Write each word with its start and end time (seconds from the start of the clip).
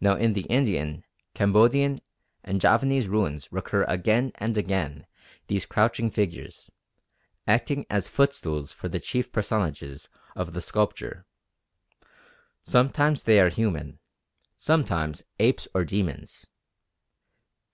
Now 0.00 0.16
in 0.16 0.32
the 0.32 0.44
Indian, 0.48 1.04
Cambodian, 1.34 2.00
and 2.42 2.58
Javanese 2.58 3.06
ruins 3.06 3.52
recur 3.52 3.84
again 3.84 4.32
and 4.36 4.56
again 4.56 5.06
these 5.48 5.66
crouching 5.66 6.08
figures, 6.08 6.70
acting 7.46 7.84
as 7.90 8.08
footstools 8.08 8.72
for 8.72 8.88
the 8.88 8.98
chief 8.98 9.30
personages 9.30 10.08
of 10.34 10.54
the 10.54 10.62
sculpture. 10.62 11.26
Sometimes 12.62 13.24
they 13.24 13.38
are 13.40 13.50
human, 13.50 13.98
sometimes 14.56 15.22
apes 15.38 15.68
or 15.74 15.84
demons. 15.84 16.46